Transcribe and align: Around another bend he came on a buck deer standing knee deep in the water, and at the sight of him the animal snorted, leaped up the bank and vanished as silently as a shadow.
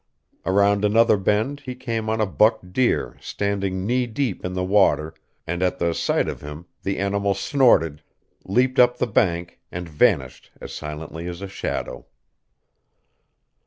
Around 0.47 0.83
another 0.83 1.15
bend 1.15 1.59
he 1.59 1.75
came 1.75 2.09
on 2.09 2.19
a 2.19 2.25
buck 2.25 2.59
deer 2.71 3.19
standing 3.21 3.85
knee 3.85 4.07
deep 4.07 4.43
in 4.43 4.53
the 4.53 4.63
water, 4.63 5.13
and 5.45 5.61
at 5.61 5.77
the 5.77 5.93
sight 5.93 6.27
of 6.27 6.41
him 6.41 6.65
the 6.81 6.97
animal 6.97 7.35
snorted, 7.35 8.01
leaped 8.43 8.79
up 8.79 8.97
the 8.97 9.05
bank 9.05 9.59
and 9.71 9.87
vanished 9.87 10.49
as 10.59 10.73
silently 10.73 11.27
as 11.27 11.43
a 11.43 11.47
shadow. 11.47 12.07